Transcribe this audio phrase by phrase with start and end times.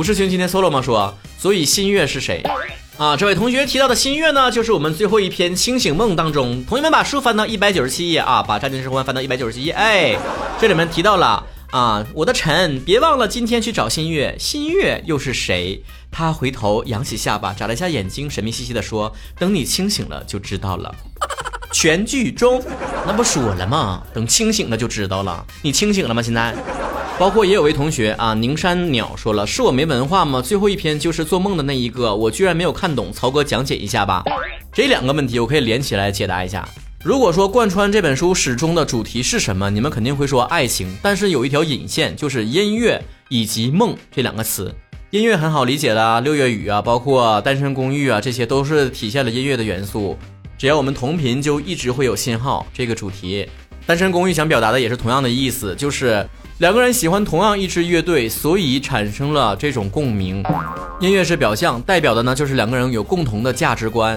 [0.00, 0.80] 不是星期天 solo 吗？
[0.80, 2.42] 说，所以新月是谁？
[2.96, 6.64] 啊，这位同学提到的新月呢，就是我们最后一篇清醒梦当中。
[6.64, 9.72] 同学们把书翻到一百九十七页啊，把《战争之环》翻到一百九十七页。
[9.72, 10.16] 哎，
[10.58, 14.34] 这里面提到了啊，我的臣，别忘了今天去找新月。
[14.38, 15.84] 新月又是谁？
[16.10, 20.94] 他回头扬起下巴，眨了一下眼睛，神秘兮兮的说：“等你清醒了就知道了。”
[21.72, 22.62] 全剧终，
[23.06, 24.02] 那不说了吗？
[24.14, 25.44] 等清醒了就知道了。
[25.60, 26.22] 你清醒了吗？
[26.22, 26.54] 现在？
[27.20, 30.40] 包括也有位同学啊，宁山鸟说了，是我没文化吗？
[30.40, 33.12] 最后一篇就是做梦的那一个，我居然没有看懂。
[33.12, 34.24] 曹哥讲解一下吧。
[34.72, 36.66] 这两个问题我可以连起来解答一下。
[37.04, 44.74] 如果说贯穿这本书始终的主题是什么，你们肯定会说爱情，但是有一条引线就是音乐以及梦这两个词。
[45.10, 50.16] 音乐很好理解的啊，六月雨啊，包括单身公寓啊，这些都是体现了音乐的元素。
[50.56, 52.66] 只要我们同频，就一直会有信号。
[52.72, 53.46] 这个主题，
[53.90, 56.24] 单身公寓想表达的也是同样的意思，就是。
[56.58, 60.44] 两个人喜欢同样一支乐队，所以产生了这种共鸣。
[61.00, 64.16] 音乐是表象，代表的呢就是两个人有共同的价值观。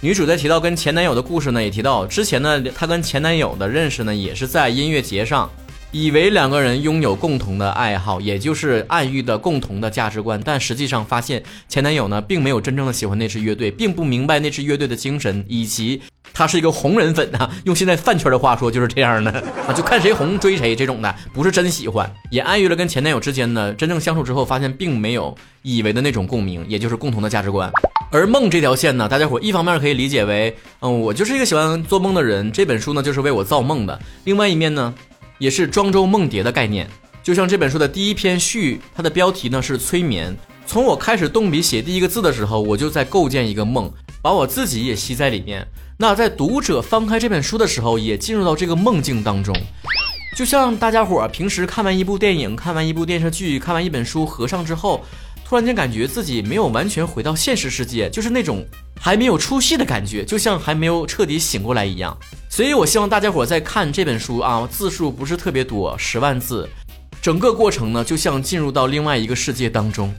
[0.00, 5.48] 女主在提到跟前男友的故事呢，也提到之前呢，她跟前男友的认识呢，也是在音乐节上，
[5.92, 16.00] 以为两个人拥有共同的爱好，也就是暗喻的共同的价值观，但实际上发现前男友呢，并没有真正的喜欢那支乐队，并不明白那支乐队的精神以及。
[16.34, 19.30] 他是一个红人粉啊，用现在饭圈的话说就是这样的
[19.68, 27.70] 啊，就看谁红追谁这种的，不是真喜欢，也暗喻了跟前男友之间呢，真正相处之后发现并没有以为的那种共鸣，也就是共同的价值观。
[28.10, 34.94] 而梦这条线呢，大家伙一方面可以理解为，嗯，我就是一个喜欢做梦的人，这本书呢就是为我造梦的；另外一面呢，
[35.42, 36.88] 也是庄周梦蝶的概念，
[37.20, 40.32] 就像这本书的第一篇序，它的标题呢是催眠。
[40.64, 45.66] 从我开始动笔写第一个字的时候，我就在构建一个梦，把我自己也吸在里面。
[45.98, 49.52] 那在读者翻开这本书的时候，也进入到这个梦境当中，
[50.36, 55.04] 就像大家伙儿平时看完一部电影、看完一部电视剧、看完一本书，合上之后，
[55.52, 58.66] 突然间感觉自己没有完全回到现实世界，就是那种
[58.98, 62.16] 还没有出戏的感觉，就像还没有彻底醒过来一样。
[62.48, 66.66] 所以我希望大家伙在看这本书啊，字数不是特别多，十万字。
[67.20, 70.10] 整个过程呢，就像进入到另外一个世界当中。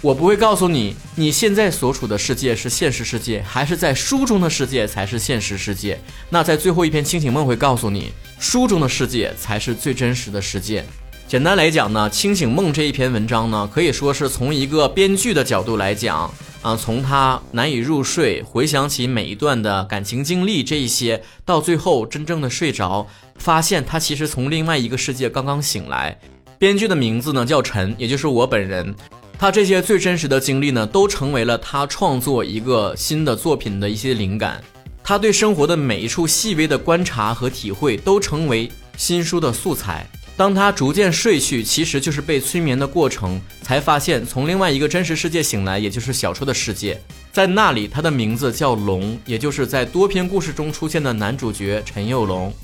[0.00, 6.00] 我不会告诉你，你现在所处的世界是现实世界，还是在书中的世界才是现实世界。
[6.30, 10.82] 那在最后一篇清醒梦会告诉你，书中的世界才是最真实的世界。
[11.28, 23.06] 简单来讲呢，清醒梦这一篇文章呢，可以说是从一个编剧的角度来讲啊，从他难以入睡，回想起每一段的感情经历这一些，到最后真正的睡着，
[23.36, 26.18] 发现他其实从另外一个世界刚刚醒来。
[26.58, 28.94] 编剧的名字呢叫陈，也就是我本人。
[29.38, 34.64] 他这些最真实的经历呢，都成为了他创作一个新的作品的一些灵感。
[35.04, 40.06] 他对生活的每一处细微的观察和体会，都成为新书的素材。
[40.38, 46.96] 当他逐渐睡去，其实就是被催眠的过程，才发现从另外一个真实世界醒来，也就是小说的世界。
[47.32, 52.54] 在那里，他的名字叫龙，也就是在多篇故事中出现的男主角陈佑龙。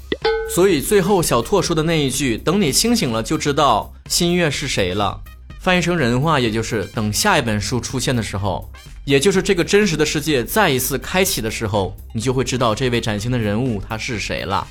[0.54, 5.20] 所以最后小拓说的那一句“等你清醒了就知道新月是谁了”，
[5.58, 8.70] 翻译成人话，也就是等下一本书出现的时候，
[9.04, 14.64] 也就是这个真实的世界再一次开启的时候，你就会知道这位崭新的人物他是谁了。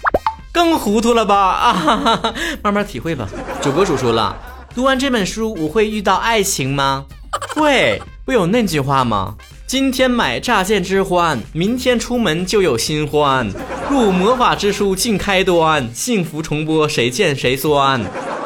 [0.53, 1.35] 更糊涂了吧？
[1.35, 3.27] 啊哈哈， 慢慢体会吧。
[3.59, 4.37] 九哥叔叔了，
[4.75, 7.05] 读完这本书我会遇到爱情吗？
[7.55, 9.33] 会，不有那句话吗？
[9.65, 13.51] 今天买乍见之欢，明天出门就有新欢。
[13.89, 17.99] 入魔法之书尽开端，幸福重播谁见谁酸。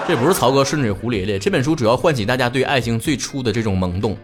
[0.08, 4.18] 这不是曹哥顺嘴胡咧咧，这本书主要唤起大家对爱情最初的这种萌动。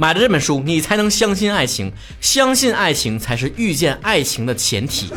[0.00, 5.12] 买了这本书，你才能相信爱情，相信爱情才是遇见爱情的前提。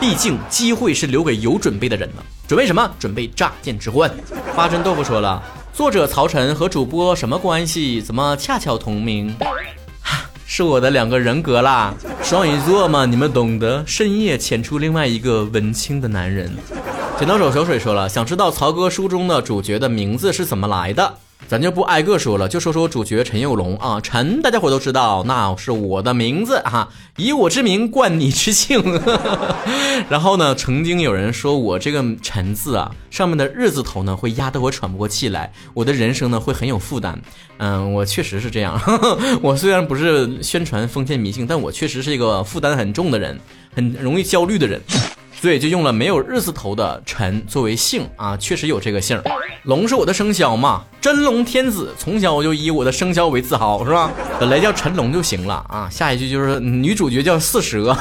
[0.00, 2.22] 毕竟机会是留给有准备的人的。
[2.48, 2.90] 准备什么？
[2.98, 4.10] 准备乍见之欢。
[4.56, 5.42] 花针豆腐说了，
[5.74, 8.00] 作者曹晨和主播什么关系？
[8.00, 9.36] 怎么恰巧同名？
[10.46, 13.84] 是我的两个人格啦，双鱼座嘛，你们懂得。
[13.86, 16.50] 深夜潜出另外一个文青的男人。
[17.18, 21.18] 剪刀手小水说了，想知道曹哥书中的主角的名字是怎么来的。
[21.52, 26.88] 咱就不挨个说了，就说说主角陈佑龙啊，陈大家伙都知道，那是我的名字啊，
[27.18, 28.82] 以我之名冠你之姓。
[30.08, 37.20] 然后呢，曾经有人说我这个陈字啊，上面的日字头呢，会压得我喘不过气来，我的人生呢会很有负担。
[37.58, 38.80] 嗯，我确实是这样。
[39.42, 43.38] 我虽然不是宣传封建迷信，但我确实是一个负担很重的人，
[43.76, 44.80] 很容易焦虑的人。
[45.42, 49.20] 所以就用了没有日字头的陈作为姓啊，确实有这个姓。
[49.64, 54.12] 龙是我的生肖嘛，真龙天子，从小我就以我的生肖为自豪，是吧？
[54.38, 55.88] 本来叫陈龙就行了啊。
[55.90, 57.92] 下一句就是女主角叫四蛇，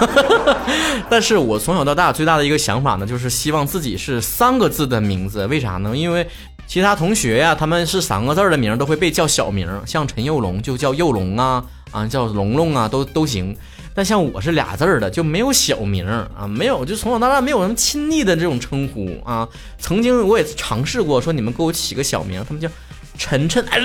[1.09, 5.97] 但是我从小到大最大的一个想法呢，就是希望自己是三个字的名字，为啥呢？
[5.97, 6.27] 因为。
[6.67, 11.61] 其他同学呀，他们是三个字的名都会被叫小名，像陈佑龙就叫佑龙啊，
[11.91, 13.53] 啊叫龙龙啊，都都行。
[13.93, 19.47] 但像我是俩字儿的，就没有小名啊，没有，就从小到大没有什么亲昵的这种称呼啊。
[19.77, 22.69] 曾经我也尝试过，说你们给我起个小名，他们叫
[23.17, 23.79] 晨晨，哎，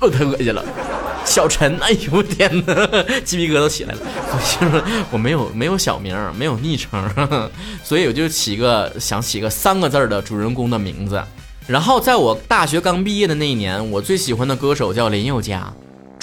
[0.00, 0.64] 呃，太恶心了。
[1.24, 2.74] 小陈，哎呦天哪，
[3.24, 4.00] 鸡皮疙瘩起来了。
[4.60, 7.50] 就是我没有没有小名，没有昵称，
[7.82, 11.22] 所以我就起个想起个三个字的主人公的名字。
[11.66, 15.72] 然后在我大学刚毕业的那一年，我最喜欢的歌手叫林宥嘉。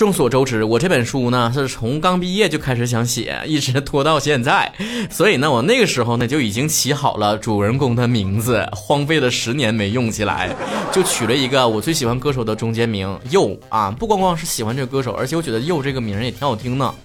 [0.02, 4.74] 众所周知，我这本书呢是从刚毕业就开始想写，一直拖到现在。
[5.12, 10.56] 所以呢，我那个时候呢就已经起好了主人公的名字，荒废了十年没用起来，
[10.92, 13.92] 就取了一个我最喜欢歌手的中间名佑啊。
[13.92, 16.96] 不光光是喜欢这个歌手，而且我觉得佑这个名也挺好听的。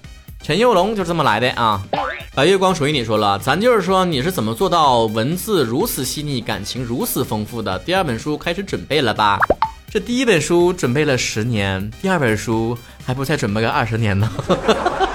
[0.43, 1.83] 陈佑龙就这么来的啊。
[2.35, 7.79] 白月光属于你说了，咱就是说你是怎么做到文字如此细腻，感情如此丰富的？
[7.81, 9.39] 第二本书开始准备了吧？
[9.97, 14.31] 这第一本书准备了十年，第二本书还不再准备个二十年呢。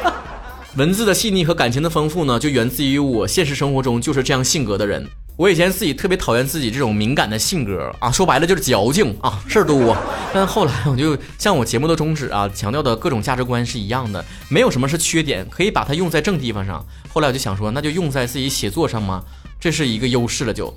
[0.76, 5.08] 文字的细腻和感情的丰富呢，就源自于我现实生活中就是这样性格的人。
[5.38, 9.96] 我以前自己特别讨厌自己这种敏感的性格啊，说白了就是矫情啊，事儿多。
[10.34, 16.84] 但后来我就像我节目的宗旨啊，强调的各种价值观是一样的，没有什么是缺点，可以把它用在正地方上。
[17.14, 19.24] 后来我就想说，那就用在自己写作上吗？
[19.60, 20.76] 这是一个优势了就。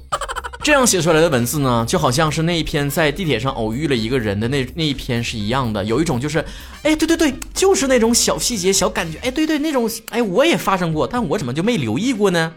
[0.65, 6.39] 这样写出来的文字呢，就好像是那一篇在地铁上偶遇了一个人的那那一篇是一样的，有一种就是，
[6.83, 12.51] 哎，对对对，就是那种小细节、小感觉，哎，对对，那种，哎，我也发生过，但我怎么就没留意过呢？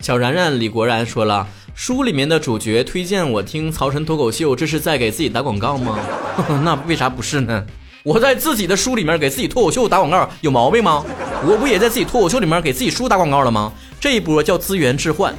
[0.00, 5.98] 小然然李国然说了，书里面的主角推荐我听曹晨脱口秀，这是在给自己打广告吗？
[6.62, 7.64] 那为啥不是呢？
[8.02, 11.02] 我在自己的书里面给自己脱口秀打广告有毛病吗？
[11.42, 13.72] 我不也在自己脱口秀里面给自己书打广告了吗？
[13.98, 15.34] 这一波叫资源置换。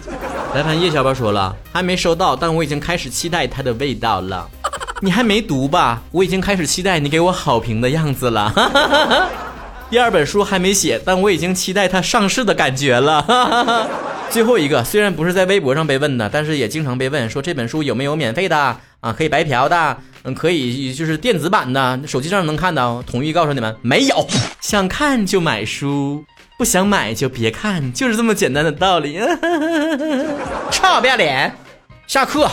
[0.56, 4.50] 来看叶小宝说了，还没收到，但我已经开始期待它的味道了。
[5.02, 6.02] 你还没读吧？
[6.12, 8.52] 我已经开始期待你给我好评的样子了。
[9.92, 13.90] 第二本书还没写，但我已经期待它上市的感觉了。
[14.32, 18.58] 最后一个，虽然不是在微博上被问的，但是也经常被问，说这本书有没有免费的
[19.00, 19.14] 啊？
[19.16, 23.02] 可以白嫖的，嗯，可以就是电子版的，手机上能看到。
[23.04, 24.28] 统一告诉你们，没有。
[24.60, 26.26] 想看就买书。
[26.58, 29.20] 不想买就别看，就是这么简单的道理。
[30.72, 31.56] 臭不要脸！
[32.08, 32.50] 下课，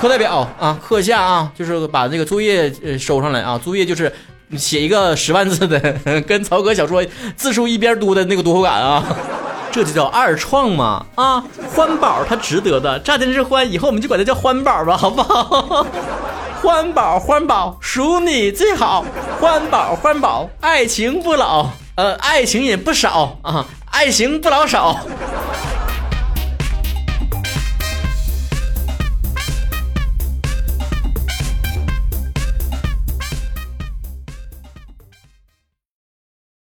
[0.00, 3.58] 课代表啊，课下啊，就是把这个作业呃收上来啊。
[3.62, 4.10] 作业就是
[4.56, 5.78] 写一个十万字的，
[6.26, 7.04] 跟曹格小说
[7.36, 9.04] 字数一边多的那个读后感啊。
[9.70, 11.44] 这就叫二创嘛啊！
[11.74, 15.86] 欢宝他值得的，乍见之欢，以后我们就管他叫欢宝吧，好不好？
[16.62, 19.04] 欢宝欢宝，属你最好。
[19.38, 21.68] 欢宝欢宝，爱情不老。
[22.00, 24.98] 呃，爱情也不少啊，爱情不老少。